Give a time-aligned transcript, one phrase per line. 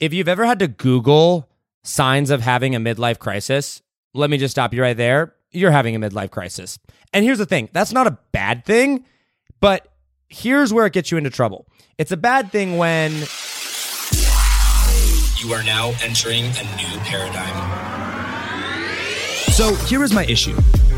[0.00, 1.46] If you've ever had to Google
[1.82, 3.82] signs of having a midlife crisis,
[4.14, 5.34] let me just stop you right there.
[5.50, 6.78] You're having a midlife crisis.
[7.12, 9.04] And here's the thing that's not a bad thing,
[9.60, 9.86] but
[10.28, 11.66] here's where it gets you into trouble.
[11.98, 13.12] It's a bad thing when
[15.38, 17.56] You are now entering a new paradigm.
[19.52, 20.56] So here is my issue.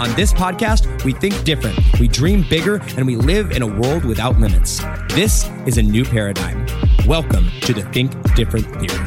[0.00, 4.04] On this podcast, we think different, we dream bigger, and we live in a world
[4.04, 4.80] without limits.
[5.08, 6.64] This is a new paradigm.
[7.04, 9.04] Welcome to the Think Different Theory.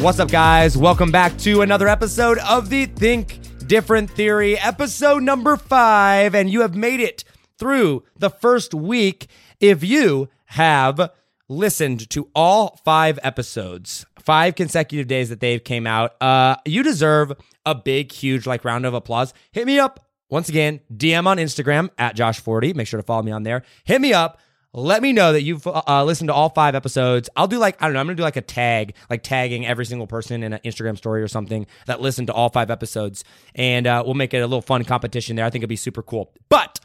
[0.00, 0.76] What's up, guys?
[0.76, 6.32] Welcome back to another episode of the Think Different Theory, episode number five.
[6.32, 7.24] And you have made it
[7.58, 9.26] through the first week
[9.58, 11.10] if you have
[11.48, 16.20] listened to all five episodes, five consecutive days that they've came out.
[16.22, 17.32] Uh, you deserve
[17.66, 19.34] a big, huge, like round of applause.
[19.52, 20.00] Hit me up
[20.30, 22.72] once again, DM on Instagram at Josh Forti.
[22.72, 23.62] Make sure to follow me on there.
[23.84, 24.40] Hit me up
[24.74, 27.30] let me know that you've uh, listened to all five episodes.
[27.36, 29.86] I'll do like, I don't know, I'm gonna do like a tag, like tagging every
[29.86, 33.22] single person in an Instagram story or something that listened to all five episodes.
[33.54, 35.44] And uh, we'll make it a little fun competition there.
[35.44, 36.32] I think it'd be super cool.
[36.48, 36.80] But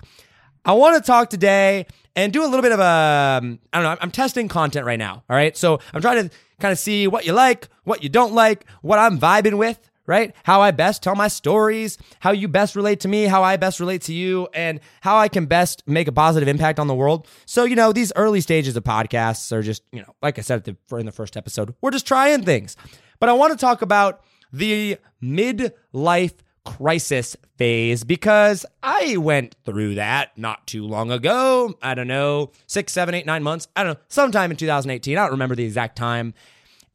[0.65, 3.97] I wanna talk today and do a little bit of a, um, I don't know,
[4.01, 5.23] I'm testing content right now.
[5.29, 5.55] All right.
[5.55, 8.99] So I'm trying to kind of see what you like, what you don't like, what
[8.99, 10.35] I'm vibing with right?
[10.41, 13.79] How I best tell my stories, how you best relate to me, how I best
[13.79, 17.27] relate to you, and how I can best make a positive impact on the world.
[17.45, 20.63] So, you know, these early stages of podcasts are just, you know, like I said
[20.63, 22.75] the, in the first episode, we're just trying things.
[23.19, 30.37] But I want to talk about the midlife crisis phase because I went through that
[30.37, 31.75] not too long ago.
[31.81, 33.67] I don't know, six, seven, eight, nine months.
[33.75, 35.17] I don't know, sometime in 2018.
[35.17, 36.33] I don't remember the exact time.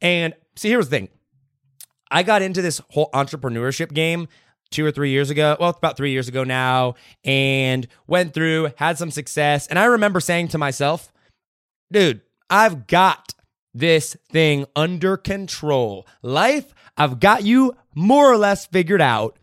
[0.01, 1.09] And see, here's the thing
[2.09, 4.27] I got into this whole entrepreneurship game
[4.71, 5.55] two or three years ago.
[5.59, 9.67] Well, about three years ago now, and went through, had some success.
[9.67, 11.11] And I remember saying to myself,
[11.91, 13.33] dude, I've got
[13.73, 16.07] this thing under control.
[16.21, 19.37] Life, I've got you more or less figured out.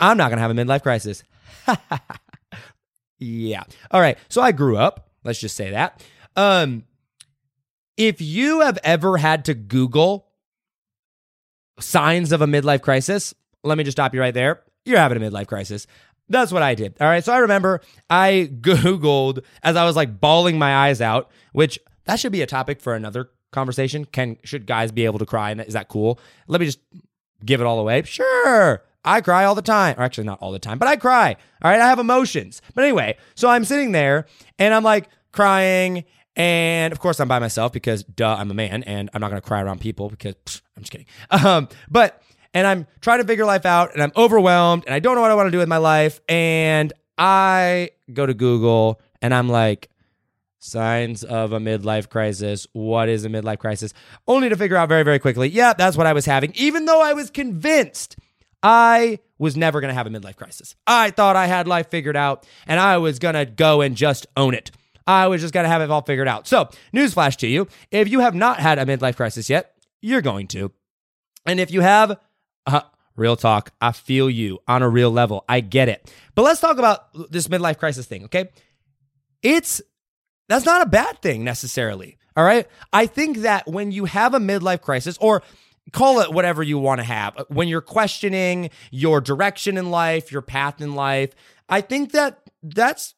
[0.00, 1.22] I'm not going to have a midlife crisis.
[3.18, 3.62] yeah.
[3.90, 4.18] All right.
[4.28, 5.10] So I grew up.
[5.24, 6.02] Let's just say that.
[6.36, 6.84] Um,
[7.96, 10.26] if you have ever had to Google
[11.78, 14.62] signs of a midlife crisis, let me just stop you right there.
[14.84, 15.86] You're having a midlife crisis.
[16.28, 16.94] That's what I did.
[17.00, 17.24] All right.
[17.24, 22.18] So I remember I Googled as I was like bawling my eyes out, which that
[22.18, 24.04] should be a topic for another conversation.
[24.06, 25.50] Can should guys be able to cry?
[25.50, 26.18] And is that cool?
[26.46, 26.78] Let me just
[27.44, 28.02] give it all away.
[28.02, 28.82] Sure.
[29.04, 29.96] I cry all the time.
[29.98, 31.36] Or actually not all the time, but I cry.
[31.62, 31.80] All right.
[31.80, 32.60] I have emotions.
[32.74, 34.26] But anyway, so I'm sitting there
[34.58, 36.04] and I'm like crying
[36.36, 39.42] and of course, I'm by myself because, duh, I'm a man and I'm not going
[39.42, 41.06] to cry around people because psh, I'm just kidding.
[41.30, 42.22] Um, but,
[42.54, 45.30] and I'm trying to figure life out and I'm overwhelmed and I don't know what
[45.30, 46.20] I want to do with my life.
[46.28, 49.90] And I go to Google and I'm like,
[50.60, 52.66] signs of a midlife crisis.
[52.72, 53.92] What is a midlife crisis?
[54.28, 57.02] Only to figure out very, very quickly, yeah, that's what I was having, even though
[57.02, 58.16] I was convinced
[58.62, 60.76] I was never going to have a midlife crisis.
[60.86, 64.26] I thought I had life figured out and I was going to go and just
[64.36, 64.70] own it.
[65.06, 66.46] I was just going to have it all figured out.
[66.46, 70.46] So, newsflash to you if you have not had a midlife crisis yet, you're going
[70.48, 70.72] to.
[71.46, 72.18] And if you have,
[72.66, 72.82] uh,
[73.16, 75.44] real talk, I feel you on a real level.
[75.48, 76.12] I get it.
[76.34, 78.50] But let's talk about this midlife crisis thing, okay?
[79.42, 79.80] It's
[80.48, 82.18] that's not a bad thing necessarily.
[82.36, 82.66] All right.
[82.92, 85.42] I think that when you have a midlife crisis, or
[85.92, 90.42] call it whatever you want to have, when you're questioning your direction in life, your
[90.42, 91.34] path in life,
[91.68, 93.14] I think that that's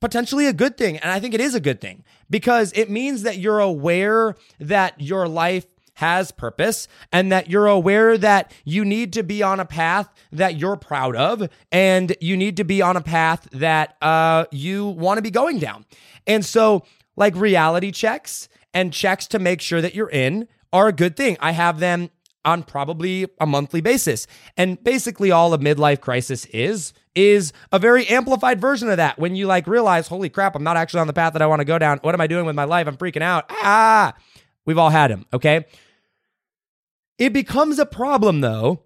[0.00, 0.98] potentially a good thing.
[0.98, 5.00] And I think it is a good thing because it means that you're aware that
[5.00, 9.64] your life has purpose and that you're aware that you need to be on a
[9.64, 14.44] path that you're proud of and you need to be on a path that uh,
[14.52, 15.84] you want to be going down.
[16.24, 16.84] And so,
[17.16, 21.36] like reality checks and checks to make sure that you're in are a good thing.
[21.40, 22.10] I have them
[22.44, 24.26] on probably a monthly basis.
[24.56, 29.34] And basically all a midlife crisis is is a very amplified version of that when
[29.34, 31.64] you like realize, holy crap, I'm not actually on the path that I want to
[31.64, 31.98] go down.
[32.02, 32.86] What am I doing with my life?
[32.86, 33.46] I'm freaking out.
[33.50, 34.14] Ah,
[34.64, 35.66] we've all had them, okay?
[37.18, 38.84] It becomes a problem though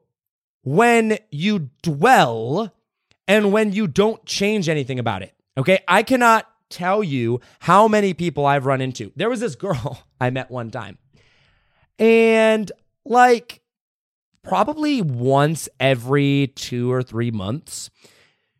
[0.63, 2.73] when you dwell
[3.29, 5.35] and when you don't change anything about it.
[5.57, 5.81] Okay?
[5.87, 9.13] I cannot tell you how many people I've run into.
[9.15, 10.99] There was this girl I met one time
[12.03, 12.71] And
[13.05, 13.63] like
[14.43, 17.91] probably once every two or three months,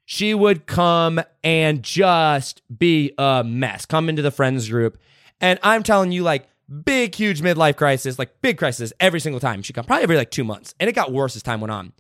[0.05, 4.97] she would come and just be a mess, come into the friends group.
[5.41, 6.49] And I'm telling you, like,
[6.85, 9.61] big, huge midlife crisis, like big crisis every single time.
[9.63, 10.75] She'd come probably every like two months.
[10.79, 11.93] And it got worse as time went on.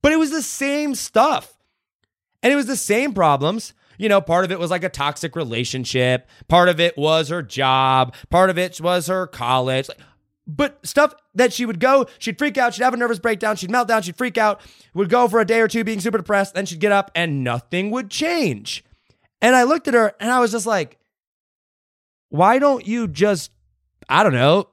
[0.00, 1.58] But it was the same stuff.
[2.42, 3.74] And it was the same problems.
[3.98, 6.26] You know, part of it was like a toxic relationship.
[6.48, 8.14] Part of it was her job.
[8.30, 9.88] Part of it was her college.
[9.88, 10.00] Like,
[10.46, 13.70] but stuff that she would go, she'd freak out, she'd have a nervous breakdown, she'd
[13.70, 14.60] melt down, she'd freak out,
[14.94, 17.42] would go for a day or two being super depressed, then she'd get up and
[17.42, 18.84] nothing would change.
[19.42, 20.98] And I looked at her and I was just like,
[22.28, 23.50] why don't you just,
[24.08, 24.68] I don't know,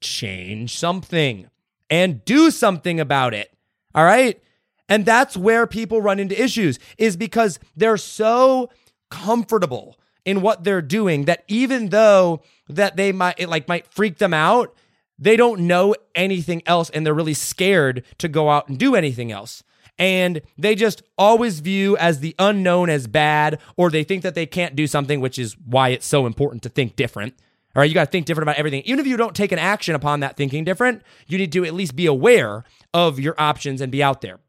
[0.00, 1.48] change something
[1.88, 3.52] and do something about it?
[3.94, 4.42] All right.
[4.88, 8.70] And that's where people run into issues is because they're so
[9.10, 14.18] comfortable in what they're doing that even though that they might it like might freak
[14.18, 14.74] them out,
[15.18, 19.30] they don't know anything else and they're really scared to go out and do anything
[19.32, 19.62] else.
[19.98, 24.46] And they just always view as the unknown as bad, or they think that they
[24.46, 27.34] can't do something, which is why it's so important to think different.
[27.74, 28.82] All right, you got to think different about everything.
[28.84, 31.74] Even if you don't take an action upon that thinking different, you need to at
[31.74, 34.40] least be aware of your options and be out there.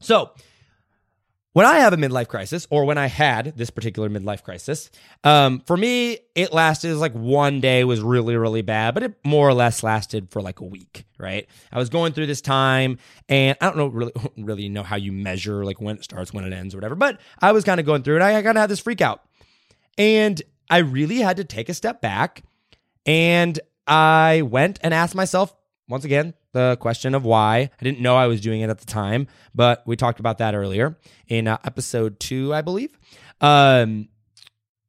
[0.00, 0.30] So,
[1.54, 4.90] when I have a midlife crisis, or when I had this particular midlife crisis,
[5.24, 9.48] um, for me, it lasted like one day was really, really bad, but it more
[9.48, 11.48] or less lasted for like a week, right?
[11.72, 12.98] I was going through this time,
[13.28, 16.44] and I don't know really, really know how you measure like when it starts, when
[16.44, 18.22] it ends, or whatever, but I was kind of going through it.
[18.22, 19.22] I kind of had this freak out,
[19.96, 22.42] and I really had to take a step back,
[23.06, 25.54] and I went and asked myself
[25.88, 27.70] once again the question of why.
[27.80, 30.54] I didn't know I was doing it at the time, but we talked about that
[30.54, 30.96] earlier
[31.26, 32.98] in uh, episode two, I believe.
[33.40, 34.08] Um,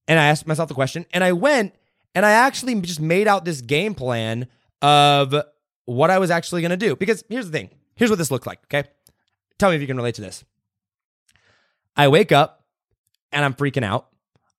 [0.07, 1.75] and I asked myself the question, and I went
[2.15, 4.47] and I actually just made out this game plan
[4.81, 5.35] of
[5.85, 6.95] what I was actually going to do.
[6.95, 8.89] Because here's the thing here's what this looked like, okay?
[9.57, 10.43] Tell me if you can relate to this.
[11.95, 12.63] I wake up
[13.31, 14.07] and I'm freaking out.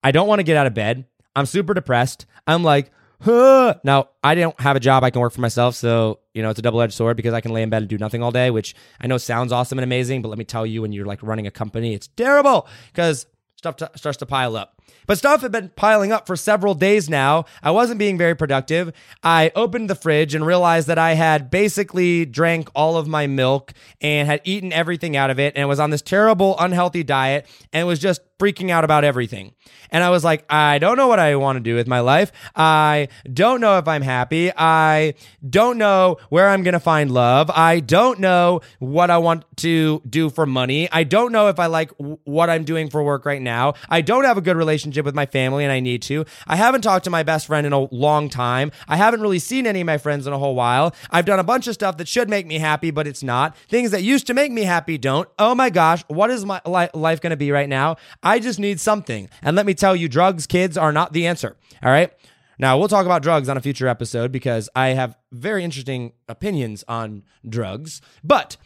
[0.04, 1.06] I don't want to get out of bed.
[1.34, 2.26] I'm super depressed.
[2.46, 2.90] I'm like,
[3.20, 3.75] huh.
[3.82, 5.04] Now, I don't have a job.
[5.04, 5.75] I can work for myself.
[5.75, 7.88] So, you know, it's a double edged sword because I can lay in bed and
[7.88, 10.22] do nothing all day, which I know sounds awesome and amazing.
[10.22, 13.76] But let me tell you, when you're like running a company, it's terrible because stuff
[13.76, 14.80] t- starts to pile up.
[15.06, 17.44] But stuff had been piling up for several days now.
[17.62, 18.92] I wasn't being very productive.
[19.22, 23.72] I opened the fridge and realized that I had basically drank all of my milk
[24.00, 27.86] and had eaten everything out of it and was on this terrible, unhealthy diet and
[27.86, 29.52] was just freaking out about everything.
[29.90, 32.32] And I was like, I don't know what I want to do with my life.
[32.56, 34.50] I don't know if I'm happy.
[34.56, 35.14] I
[35.48, 37.50] don't know where I'm going to find love.
[37.50, 40.88] I don't know what I want to do for money.
[40.90, 43.75] I don't know if I like w- what I'm doing for work right now.
[43.88, 46.25] I don't have a good relationship with my family and I need to.
[46.46, 48.70] I haven't talked to my best friend in a long time.
[48.88, 50.94] I haven't really seen any of my friends in a whole while.
[51.10, 53.56] I've done a bunch of stuff that should make me happy, but it's not.
[53.69, 55.28] Things that used to make me happy don't.
[55.38, 57.96] Oh my gosh, what is my li- life going to be right now?
[58.38, 59.28] Just need something.
[59.42, 61.56] And let me tell you, drugs, kids, are not the answer.
[61.82, 62.12] All right.
[62.58, 66.84] Now, we'll talk about drugs on a future episode because I have very interesting opinions
[66.86, 68.58] on drugs, but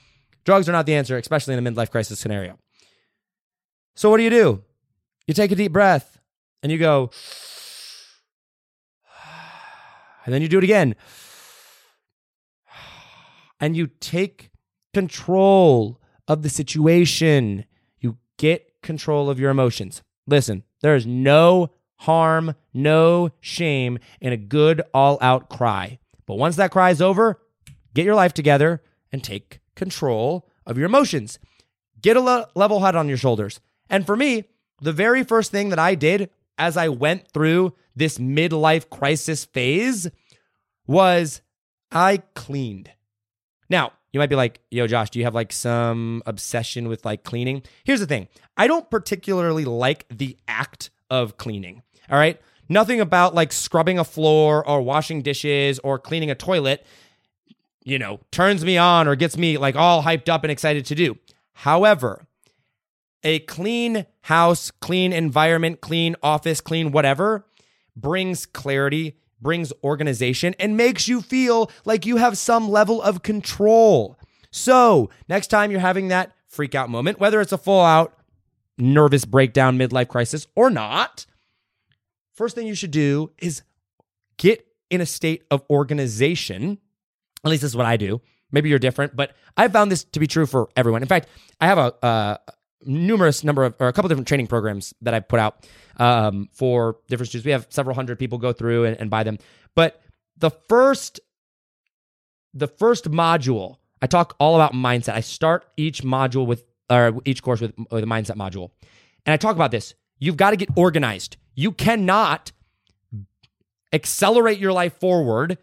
[0.45, 2.59] drugs are not the answer, especially in a midlife crisis scenario.
[3.95, 4.65] So, what do you do?
[5.29, 6.19] You take a deep breath
[6.61, 7.11] and you go,
[10.25, 10.97] and then you do it again.
[13.61, 14.51] And you take
[14.93, 17.65] control of the situation.
[18.01, 20.03] You get control of your emotions.
[20.27, 25.99] Listen, there is no harm, no shame in a good all out cry.
[26.27, 27.41] But once that cry is over,
[27.95, 31.39] get your life together and take control of your emotions.
[32.01, 33.61] Get a le- level head on your shoulders.
[33.91, 34.45] And for me,
[34.81, 40.09] the very first thing that I did as I went through this midlife crisis phase
[40.87, 41.43] was
[41.91, 42.91] I cleaned.
[43.71, 47.25] Now, you might be like, yo, Josh, do you have like some obsession with like
[47.25, 47.65] cleaning?
[47.83, 51.83] Here's the thing I don't particularly like the act of cleaning.
[52.09, 52.41] All right.
[52.69, 56.87] Nothing about like scrubbing a floor or washing dishes or cleaning a toilet,
[57.83, 60.95] you know, turns me on or gets me like all hyped up and excited to
[60.95, 61.19] do.
[61.53, 62.25] However,
[63.25, 67.47] a clean house, clean environment, clean office, clean whatever
[67.97, 74.19] brings clarity, brings organization, and makes you feel like you have some level of control.
[74.51, 78.19] So, next time you're having that freak out moment, whether it's a full out
[78.77, 81.27] nervous breakdown midlife crisis or not,
[82.33, 83.63] first thing you should do is
[84.39, 86.79] get in a state of organization.
[87.45, 88.21] At least this is what I do.
[88.51, 91.03] Maybe you're different, but I found this to be true for everyone.
[91.03, 91.29] In fact,
[91.61, 92.37] I have a, uh,
[92.87, 96.97] numerous number of or a couple different training programs that I put out um, for
[97.09, 97.47] different students.
[97.47, 99.39] We have several hundred people go through and, and buy them.
[99.75, 100.01] But
[100.37, 101.21] the first
[102.55, 105.15] the first module, I talk all about mindset.
[105.15, 108.71] I start each module with, or each course with, a mindset module.
[109.27, 109.95] And I talk about this.
[110.19, 111.37] You've got to get organized.
[111.55, 112.53] You cannot
[113.93, 115.59] accelerate your life forward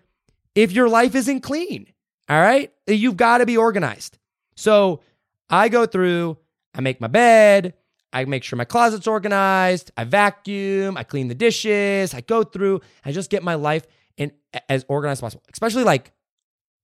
[0.53, 1.87] if your life isn't clean.
[2.29, 2.71] All right.
[2.87, 4.17] You've got to be organized.
[4.55, 5.01] So
[5.49, 6.37] I go through,
[6.73, 7.73] I make my bed,
[8.13, 12.81] I make sure my closet's organized, I vacuum, I clean the dishes, I go through,
[13.05, 13.85] I just get my life
[14.17, 14.31] in
[14.67, 16.11] as organized as possible, especially like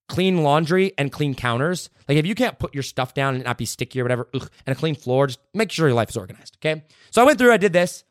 [0.08, 1.89] clean laundry and clean counters.
[2.08, 4.50] Like if you can't put your stuff down and not be sticky or whatever, ugh,
[4.65, 6.58] and a clean floor, just make sure your life is organized.
[6.58, 6.84] Okay.
[7.12, 8.03] So I went through, I did this.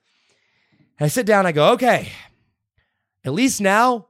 [1.00, 2.10] I sit down, I go, okay,
[3.24, 4.06] at least now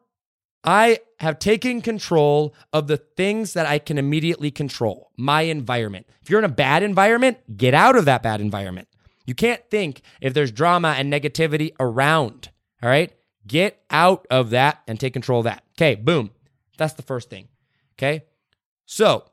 [0.63, 6.07] I have taken control of the things that I can immediately control, my environment.
[6.23, 8.89] If you're in a bad environment, get out of that bad environment.
[9.27, 12.51] You can't think if there's drama and negativity around.
[12.83, 13.13] All right.
[13.47, 15.65] Get out of that and take control of that.
[15.77, 15.95] Okay.
[15.95, 16.31] Boom.
[16.79, 17.49] That's the first thing.
[17.95, 18.25] Okay.
[18.85, 19.25] So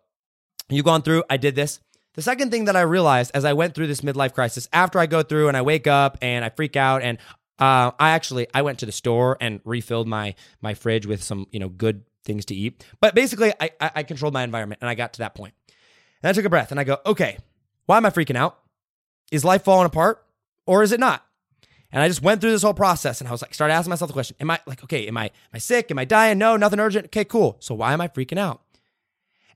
[0.69, 1.79] you've gone through, I did this.
[2.15, 5.07] The second thing that I realized as I went through this midlife crisis, after I
[5.07, 7.17] go through and I wake up and I freak out and
[7.59, 11.47] uh, I actually I went to the store and refilled my my fridge with some
[11.51, 12.85] you know good things to eat.
[12.99, 15.53] But basically, I I, I controlled my environment and I got to that point.
[16.21, 17.37] And I took a breath and I go, okay,
[17.85, 18.59] why am I freaking out?
[19.31, 20.25] Is life falling apart
[20.65, 21.25] or is it not?
[21.91, 24.09] And I just went through this whole process and I was like, started asking myself
[24.09, 25.91] the question, am I like, okay, am I am I sick?
[25.91, 26.37] Am I dying?
[26.37, 27.05] No, nothing urgent.
[27.05, 27.57] Okay, cool.
[27.59, 28.61] So why am I freaking out?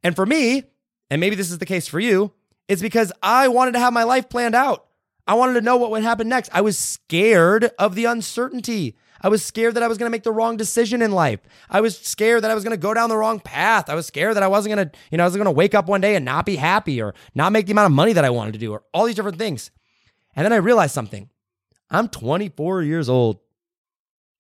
[0.04, 0.64] And for me,
[1.10, 2.34] and maybe this is the case for you,
[2.68, 4.87] it's because I wanted to have my life planned out.
[5.28, 6.50] I wanted to know what would happen next.
[6.54, 8.98] I was scared of the uncertainty.
[9.22, 11.40] I was scared that I was going to make the wrong decision in life.
[11.70, 13.90] I was scared that I was going to go down the wrong path.
[13.90, 15.76] I was scared that I wasn't going to, you know, I was going to wake
[15.76, 18.26] up one day and not be happy or not make the amount of money that
[18.26, 19.72] I wanted to do or all these different things.
[20.36, 21.30] And then I realized something.
[21.90, 23.40] I'm 24 years old,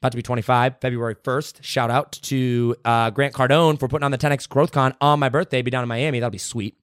[0.02, 1.64] about to be 25, February 1st.
[1.64, 5.30] Shout out to uh, Grant Cardone for putting on the 10X Growth Con on my
[5.30, 5.62] birthday.
[5.62, 6.20] Be down in Miami.
[6.20, 6.78] That'll be sweet.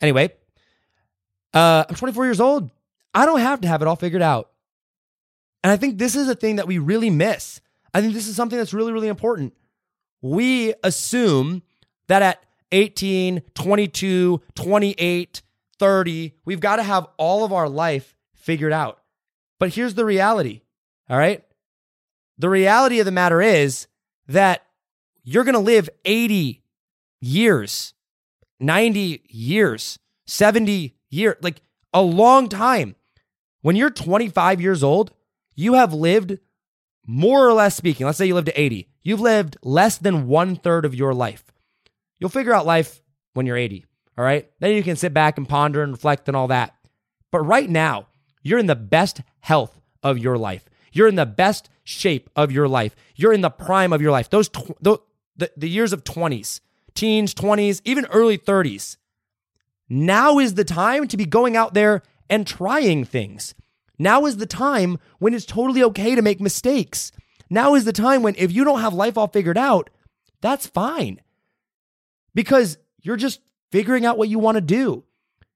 [0.00, 0.32] Anyway,
[1.54, 2.70] uh, I'm 24 years old.
[3.18, 4.50] I don't have to have it all figured out.
[5.64, 7.60] And I think this is a thing that we really miss.
[7.92, 9.54] I think this is something that's really, really important.
[10.22, 11.62] We assume
[12.06, 15.42] that at 18, 22, 28,
[15.80, 19.00] 30, we've got to have all of our life figured out.
[19.58, 20.60] But here's the reality,
[21.10, 21.42] all right?
[22.38, 23.88] The reality of the matter is
[24.28, 24.64] that
[25.24, 26.62] you're going to live 80
[27.20, 27.94] years,
[28.60, 29.98] 90 years,
[30.28, 32.94] 70 years, like a long time.
[33.68, 35.12] When you're 25 years old,
[35.54, 36.38] you have lived,
[37.06, 40.56] more or less speaking, let's say you lived to 80, you've lived less than one
[40.56, 41.44] third of your life.
[42.18, 43.02] You'll figure out life
[43.34, 43.84] when you're 80,
[44.16, 44.50] all right?
[44.60, 46.76] Then you can sit back and ponder and reflect and all that.
[47.30, 48.06] But right now,
[48.42, 50.64] you're in the best health of your life.
[50.90, 52.96] You're in the best shape of your life.
[53.16, 54.30] You're in the prime of your life.
[54.30, 54.96] Those, tw- the,
[55.58, 56.60] the years of 20s,
[56.94, 58.96] teens, 20s, even early 30s.
[59.90, 63.54] Now is the time to be going out there and trying things.
[63.98, 67.10] Now is the time when it's totally okay to make mistakes.
[67.50, 69.90] Now is the time when if you don't have life all figured out,
[70.40, 71.20] that's fine.
[72.34, 73.40] Because you're just
[73.72, 75.04] figuring out what you want to do.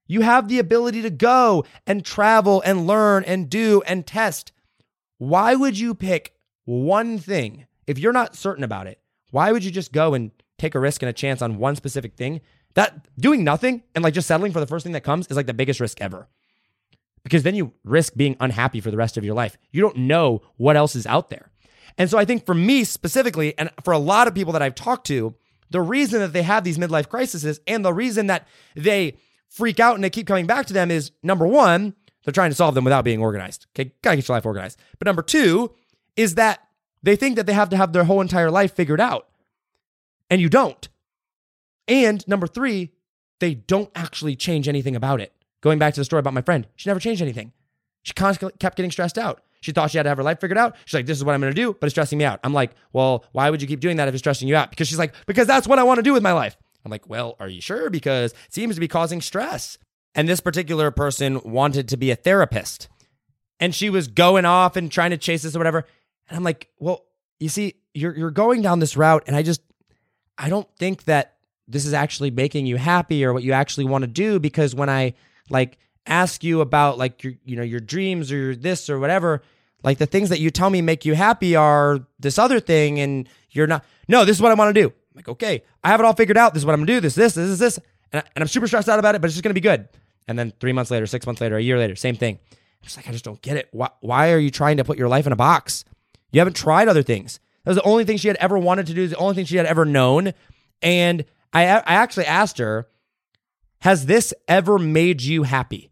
[0.06, 4.52] You have the ability to go and travel and learn and do and test.
[5.18, 8.98] Why would you pick one thing if you're not certain about it?
[9.30, 12.16] Why would you just go and take a risk and a chance on one specific
[12.16, 12.40] thing?
[12.74, 15.46] That doing nothing and like just settling for the first thing that comes is like
[15.46, 16.28] the biggest risk ever
[17.24, 19.56] because then you risk being unhappy for the rest of your life.
[19.70, 21.50] You don't know what else is out there.
[21.98, 24.74] And so I think for me specifically, and for a lot of people that I've
[24.74, 25.34] talked to,
[25.70, 29.16] the reason that they have these midlife crises and the reason that they
[29.48, 32.56] freak out and they keep coming back to them is number one, they're trying to
[32.56, 33.66] solve them without being organized.
[33.74, 34.78] Okay, gotta get your life organized.
[34.98, 35.72] But number two
[36.16, 36.60] is that
[37.02, 39.28] they think that they have to have their whole entire life figured out.
[40.30, 40.88] And you don't.
[41.88, 42.92] And number three,
[43.40, 45.32] they don't actually change anything about it.
[45.62, 47.52] Going back to the story about my friend, she never changed anything.
[48.02, 49.42] She constantly kept getting stressed out.
[49.60, 50.76] She thought she had to have her life figured out.
[50.84, 52.40] She's like, this is what I'm going to do, but it's stressing me out.
[52.42, 54.70] I'm like, well, why would you keep doing that if it's stressing you out?
[54.70, 56.56] Because she's like, because that's what I want to do with my life.
[56.84, 57.88] I'm like, well, are you sure?
[57.88, 59.78] Because it seems to be causing stress.
[60.16, 62.88] And this particular person wanted to be a therapist.
[63.60, 65.86] And she was going off and trying to chase this or whatever.
[66.28, 67.04] And I'm like, well,
[67.38, 69.60] you see, you're you're going down this route, and I just
[70.38, 71.36] I don't think that
[71.68, 74.88] this is actually making you happy or what you actually want to do because when
[74.88, 75.14] I
[75.50, 79.42] like ask you about like your you know your dreams or your this or whatever.
[79.82, 83.28] Like the things that you tell me make you happy are this other thing and
[83.50, 84.88] you're not no this is what i want to do.
[84.88, 86.54] I'm like okay i have it all figured out.
[86.54, 87.00] This is what i'm gonna do.
[87.00, 87.78] This this this is this.
[88.12, 89.88] And, I, and i'm super stressed out about it but it's just gonna be good.
[90.28, 92.38] And then three months later six months later a year later same thing.
[92.50, 93.68] I'm just like i just don't get it.
[93.72, 95.84] Why, why are you trying to put your life in a box?
[96.32, 97.40] You haven't tried other things.
[97.64, 99.06] That was the only thing she had ever wanted to do.
[99.06, 100.32] The only thing she had ever known.
[100.80, 102.88] And I, I actually asked her,
[103.82, 105.90] has this ever made you happy?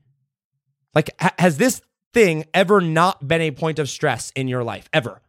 [0.94, 1.82] Like, ha- has this
[2.12, 5.20] thing ever not been a point of stress in your life, ever?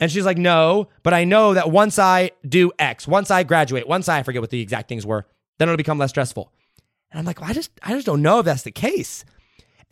[0.00, 3.86] And she's like, no, but I know that once I do X, once I graduate,
[3.86, 5.26] once I, forget what the exact things were,
[5.58, 6.52] then it'll become less stressful.
[7.12, 9.24] And I'm like, well, I just, I just don't know if that's the case.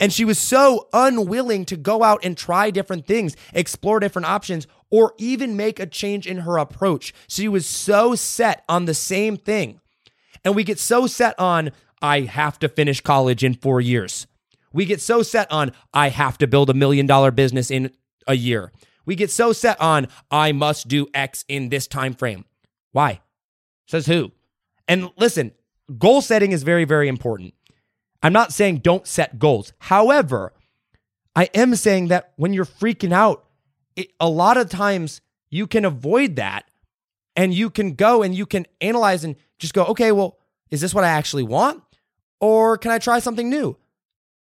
[0.01, 4.67] And she was so unwilling to go out and try different things, explore different options,
[4.89, 7.13] or even make a change in her approach.
[7.29, 9.79] She was so set on the same thing.
[10.43, 11.71] And we get so set on,
[12.01, 14.27] I have to finish college in four years.
[14.73, 17.91] We get so set on, I have to build a million dollar business in
[18.27, 18.71] a year.
[19.05, 22.45] We get so set on, I must do X in this time frame.
[22.91, 23.21] Why?
[23.87, 24.31] Says who?
[24.87, 25.51] And listen,
[25.97, 27.53] goal setting is very, very important.
[28.21, 29.73] I'm not saying don't set goals.
[29.79, 30.53] However,
[31.35, 33.45] I am saying that when you're freaking out,
[33.95, 36.65] it, a lot of times you can avoid that
[37.35, 40.37] and you can go and you can analyze and just go, okay, well,
[40.69, 41.83] is this what I actually want?
[42.39, 43.77] Or can I try something new?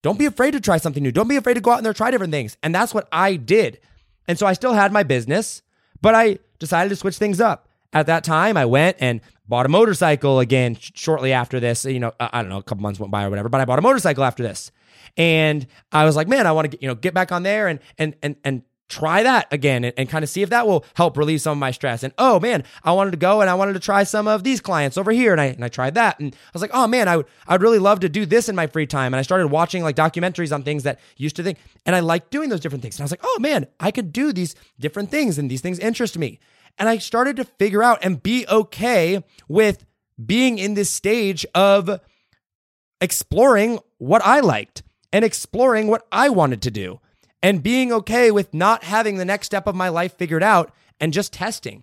[0.03, 1.13] Don't be afraid to try something new.
[1.13, 2.57] Don't be afraid to go out and there try different things.
[2.63, 3.79] And that's what I did.
[4.27, 5.63] And so I still had my business,
[6.01, 7.69] but I decided to switch things up.
[7.93, 11.85] At that time, I went and bought a motorcycle again shortly after this.
[11.85, 13.79] You know, I don't know, a couple months went by or whatever, but I bought
[13.79, 14.73] a motorcycle after this.
[15.17, 17.79] And I was like, man, I want to, you know, get back on there and
[17.99, 21.17] and and and try that again and, and kind of see if that will help
[21.17, 22.03] relieve some of my stress.
[22.03, 24.61] And oh man, I wanted to go and I wanted to try some of these
[24.61, 25.33] clients over here.
[25.33, 26.21] And I and I tried that.
[26.21, 28.55] And I was like, oh man, I would I'd really love to do this in
[28.55, 29.15] my free time.
[29.15, 31.59] And I started watching like documentaries on things that used to think.
[31.87, 32.97] And I liked doing those different things.
[32.97, 35.79] And I was like, oh man, I could do these different things and these things
[35.79, 36.39] interest me.
[36.79, 39.85] And I started to figure out and be okay with
[40.25, 42.01] being in this stage of
[43.01, 47.01] exploring what I liked and exploring what I wanted to do
[47.43, 51.13] and being okay with not having the next step of my life figured out and
[51.13, 51.83] just testing.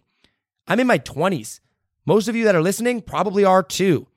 [0.67, 1.59] I'm in my 20s.
[2.05, 4.07] Most of you that are listening probably are too,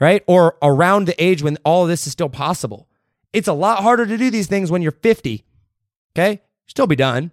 [0.00, 0.22] right?
[0.26, 2.88] Or around the age when all of this is still possible.
[3.32, 5.44] It's a lot harder to do these things when you're 50.
[6.16, 6.40] Okay?
[6.66, 7.32] Still be done.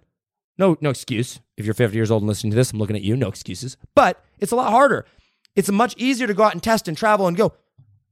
[0.58, 1.40] No, no excuse.
[1.56, 3.16] If you're 50 years old and listening to this, I'm looking at you.
[3.16, 3.76] No excuses.
[3.94, 5.06] But it's a lot harder.
[5.54, 7.54] It's much easier to go out and test and travel and go.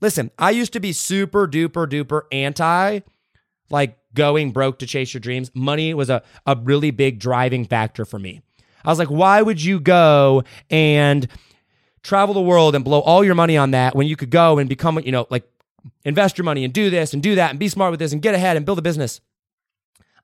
[0.00, 3.00] Listen, I used to be super duper duper anti
[3.70, 5.50] like going broke to chase your dreams.
[5.54, 8.40] Money was a, a really big driving factor for me.
[8.84, 11.26] I was like, why would you go and
[12.02, 14.68] travel the world and blow all your money on that when you could go and
[14.68, 15.48] become, you know, like
[16.04, 18.22] invest your money and do this and do that and be smart with this and
[18.22, 19.20] get ahead and build a business?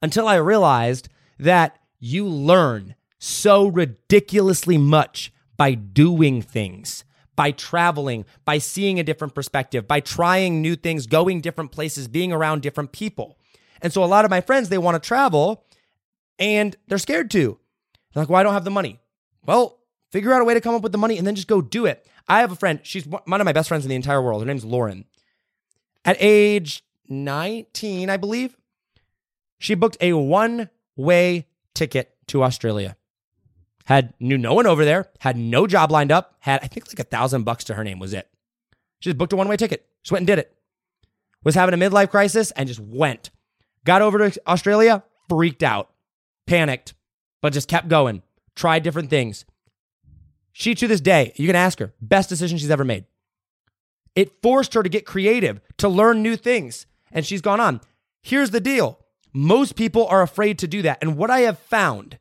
[0.03, 7.05] Until I realized that you learn so ridiculously much by doing things,
[7.37, 12.33] by traveling, by seeing a different perspective, by trying new things, going different places, being
[12.33, 13.39] around different people.
[13.83, 15.65] And so a lot of my friends, they want to travel
[16.39, 17.59] and they're scared to.
[18.13, 19.01] They're like, well, I don't have the money.
[19.45, 19.79] Well,
[20.11, 21.87] figure out a way to come up with the money and then just go do
[21.87, 22.07] it.
[22.29, 24.43] I have a friend, she's one of my best friends in the entire world.
[24.43, 25.05] Her name's Lauren.
[26.05, 28.57] At age 19, I believe,
[29.59, 32.97] she booked a one way ticket to Australia.
[33.85, 37.01] Had knew no one over there, had no job lined up, had I think like
[37.01, 38.29] a thousand bucks to her name was it.
[39.01, 39.87] She just booked a one way ticket.
[40.03, 40.57] Just went and did it.
[41.43, 43.31] Was having a midlife crisis and just went.
[43.85, 45.91] Got over to Australia, freaked out,
[46.47, 46.95] panicked,
[47.41, 48.23] but just kept going.
[48.55, 49.45] Tried different things.
[50.53, 53.05] She to this day, you can ask her, best decision she's ever made.
[54.15, 57.81] It forced her to get creative, to learn new things, and she's gone on.
[58.23, 58.99] Here's the deal
[59.33, 60.99] most people are afraid to do that.
[61.01, 62.19] And what I have found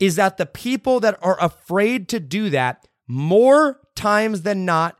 [0.00, 4.98] is that the people that are afraid to do that more times than not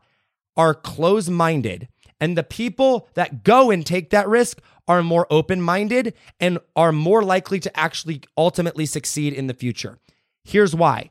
[0.55, 1.89] are close minded.
[2.19, 6.91] And the people that go and take that risk are more open minded and are
[6.91, 9.97] more likely to actually ultimately succeed in the future.
[10.43, 11.09] Here's why.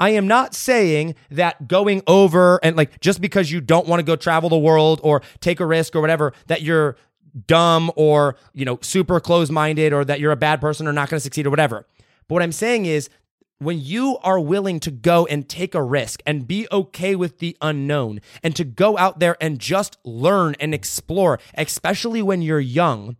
[0.00, 4.04] I am not saying that going over and like just because you don't want to
[4.04, 6.96] go travel the world or take a risk or whatever, that you're
[7.46, 11.08] dumb or, you know, super close minded or that you're a bad person or not
[11.08, 11.86] going to succeed or whatever.
[12.26, 13.08] But what I'm saying is
[13.64, 17.56] when you are willing to go and take a risk and be okay with the
[17.60, 23.16] unknown and to go out there and just learn and explore, especially when you're young,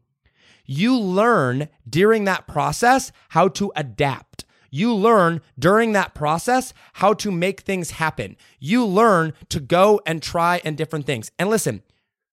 [0.64, 4.44] you learn during that process how to adapt.
[4.70, 8.36] You learn during that process how to make things happen.
[8.58, 11.30] You learn to go and try and different things.
[11.38, 11.82] And listen,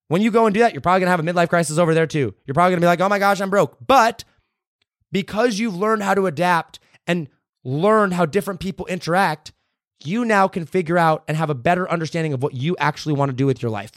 [0.08, 2.06] when you go and do that, you're probably gonna have a midlife crisis over there
[2.06, 2.34] too.
[2.46, 3.76] You're probably gonna be like, oh my gosh, I'm broke.
[3.86, 4.24] But
[5.12, 7.28] because you've learned how to adapt and
[7.64, 9.52] learned how different people interact,
[10.02, 13.30] you now can figure out and have a better understanding of what you actually want
[13.30, 13.92] to do with your life.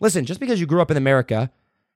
[0.00, 1.50] Listen, just because you grew up in America,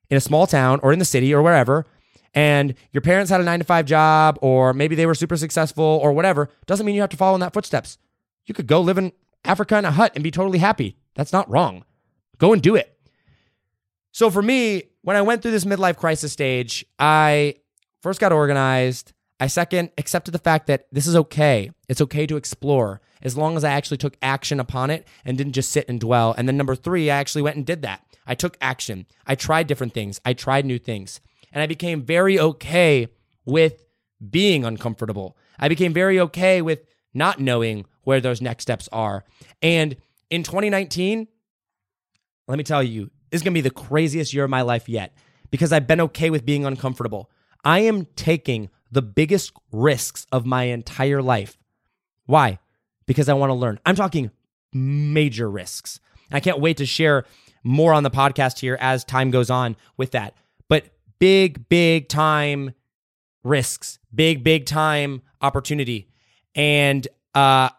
[0.08, 1.86] in a small town or in the city or wherever,
[2.34, 5.84] and your parents had a nine to five job, or maybe they were super successful
[5.84, 7.98] or whatever, doesn't mean you have to follow in that footsteps.
[8.46, 9.12] You could go live in
[9.44, 10.96] Africa in a hut and be totally happy.
[11.14, 11.84] That's not wrong.
[12.38, 12.98] Go and do it.
[14.12, 17.56] So for me, when I went through this midlife crisis stage, I
[18.00, 19.12] first got organized.
[19.42, 21.72] I second accepted the fact that this is okay.
[21.88, 25.54] It's okay to explore as long as I actually took action upon it and didn't
[25.54, 26.32] just sit and dwell.
[26.38, 28.06] And then number three, I actually went and did that.
[28.24, 29.04] I took action.
[29.26, 30.20] I tried different things.
[30.24, 31.20] I tried new things.
[31.50, 33.08] And I became very okay
[33.44, 33.84] with
[34.30, 35.36] being uncomfortable.
[35.58, 39.24] I became very okay with not knowing where those next steps are.
[39.60, 39.96] And
[40.30, 41.26] in 2019,
[42.46, 44.88] let me tell you, this is going to be the craziest year of my life
[44.88, 45.16] yet
[45.50, 47.28] because I've been okay with being uncomfortable.
[47.64, 51.58] I am taking the biggest risks of my entire life.
[52.26, 52.58] Why?
[53.06, 53.80] Because I want to learn.
[53.84, 54.30] I'm talking
[54.72, 55.98] major risks.
[56.30, 57.24] I can't wait to share
[57.64, 60.34] more on the podcast here as time goes on with that.
[60.68, 60.86] But
[61.18, 62.74] big, big time
[63.42, 66.08] risks, big, big time opportunity.
[66.54, 67.70] And uh,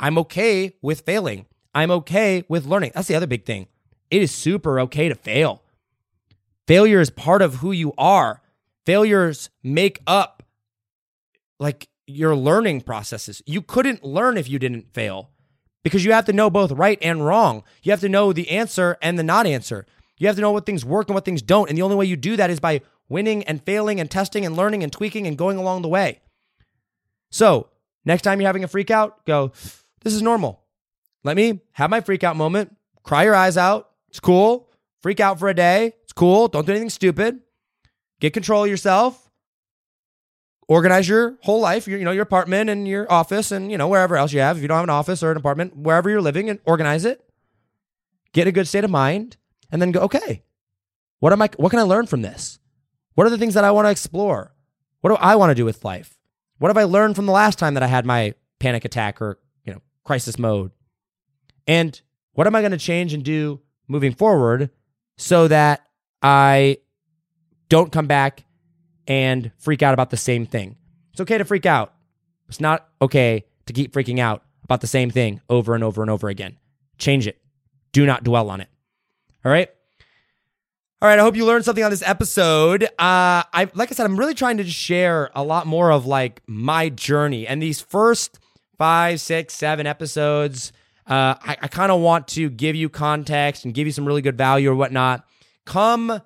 [0.00, 1.46] I'm okay with failing.
[1.74, 2.92] I'm okay with learning.
[2.94, 3.68] That's the other big thing.
[4.10, 5.62] It is super okay to fail.
[6.66, 8.40] Failure is part of who you are.
[8.84, 10.35] Failures make up
[11.58, 13.42] like your learning processes.
[13.46, 15.30] You couldn't learn if you didn't fail
[15.82, 17.62] because you have to know both right and wrong.
[17.82, 19.86] You have to know the answer and the not answer.
[20.18, 21.68] You have to know what things work and what things don't.
[21.68, 24.56] And the only way you do that is by winning and failing and testing and
[24.56, 26.20] learning and tweaking and going along the way.
[27.30, 27.68] So,
[28.04, 29.52] next time you're having a freak out, go,
[30.02, 30.62] this is normal.
[31.24, 33.90] Let me have my freak out moment, cry your eyes out.
[34.08, 34.70] It's cool.
[35.02, 35.92] Freak out for a day.
[36.04, 36.48] It's cool.
[36.48, 37.40] Don't do anything stupid.
[38.20, 39.25] Get control of yourself.
[40.68, 43.86] Organize your whole life, your, you know, your apartment and your office and, you know,
[43.86, 44.56] wherever else you have.
[44.56, 47.22] If you don't have an office or an apartment, wherever you're living and organize it.
[48.32, 49.36] Get a good state of mind
[49.70, 50.42] and then go, okay,
[51.20, 52.58] what am I, what can I learn from this?
[53.14, 54.54] What are the things that I want to explore?
[55.00, 56.18] What do I want to do with life?
[56.58, 59.38] What have I learned from the last time that I had my panic attack or,
[59.64, 60.72] you know, crisis mode?
[61.66, 62.00] And
[62.32, 64.70] what am I going to change and do moving forward
[65.16, 65.86] so that
[66.22, 66.78] I
[67.68, 68.44] don't come back
[69.06, 70.76] and freak out about the same thing.
[71.12, 71.94] It's okay to freak out.
[72.48, 76.10] It's not okay to keep freaking out about the same thing over and over and
[76.10, 76.58] over again.
[76.98, 77.38] Change it.
[77.92, 78.68] Do not dwell on it.
[79.44, 79.70] All right.
[81.00, 81.18] All right.
[81.18, 82.84] I hope you learned something on this episode.
[82.84, 86.42] Uh, I like I said, I'm really trying to share a lot more of like
[86.46, 88.38] my journey and these first
[88.76, 90.72] five, six, seven episodes.
[91.06, 94.22] Uh, I, I kind of want to give you context and give you some really
[94.22, 95.24] good value or whatnot.
[95.64, 96.20] Come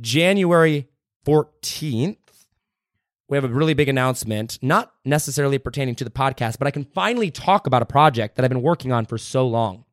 [0.00, 0.88] January
[1.24, 2.16] 14th,
[3.28, 6.84] we have a really big announcement, not necessarily pertaining to the podcast, but I can
[6.84, 9.84] finally talk about a project that I've been working on for so long.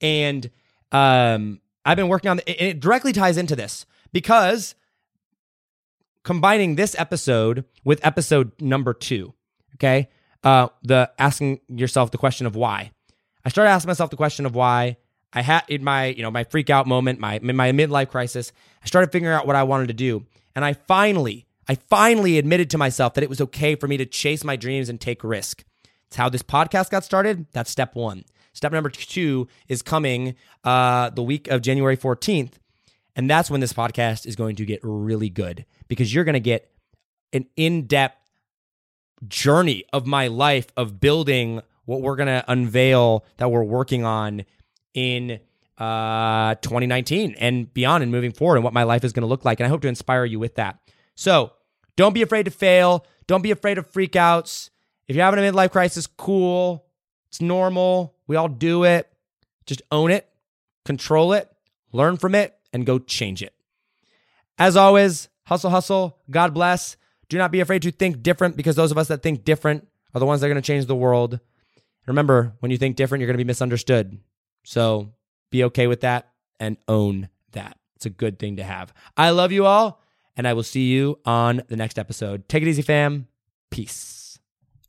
[0.00, 0.50] And
[0.92, 4.74] um, I've been working on it, it directly ties into this because
[6.24, 9.34] combining this episode with episode number two,
[9.74, 10.08] okay?
[10.42, 12.92] Uh, the asking yourself the question of why.
[13.44, 14.96] I started asking myself the question of why.
[15.36, 18.86] I had in my, you know, my freak out moment, my my midlife crisis, I
[18.86, 20.24] started figuring out what I wanted to do.
[20.54, 24.06] And I finally, I finally admitted to myself that it was okay for me to
[24.06, 25.62] chase my dreams and take risk.
[26.06, 27.44] It's how this podcast got started.
[27.52, 28.24] That's step one.
[28.54, 32.52] Step number two is coming uh, the week of January 14th.
[33.14, 36.40] And that's when this podcast is going to get really good because you're going to
[36.40, 36.70] get
[37.34, 38.16] an in depth
[39.28, 44.46] journey of my life of building what we're going to unveil that we're working on
[44.96, 45.38] in
[45.78, 49.44] uh, 2019 and beyond and moving forward and what my life is going to look
[49.44, 49.60] like.
[49.60, 50.80] And I hope to inspire you with that.
[51.14, 51.52] So
[51.94, 53.06] don't be afraid to fail.
[53.26, 54.70] Don't be afraid of freakouts.
[55.06, 56.84] If you're having a midlife crisis, cool.
[57.28, 58.16] It's normal.
[58.26, 59.08] We all do it.
[59.66, 60.28] Just own it,
[60.84, 61.50] control it,
[61.92, 63.52] learn from it, and go change it.
[64.58, 66.18] As always, hustle, hustle.
[66.30, 66.96] God bless.
[67.28, 70.20] Do not be afraid to think different because those of us that think different are
[70.20, 71.40] the ones that are going to change the world.
[72.06, 74.18] Remember, when you think different, you're going to be misunderstood.
[74.66, 75.12] So
[75.52, 77.78] be okay with that and own that.
[77.94, 78.92] It's a good thing to have.
[79.16, 80.02] I love you all,
[80.36, 82.48] and I will see you on the next episode.
[82.48, 83.28] Take it easy, fam.
[83.70, 84.15] Peace.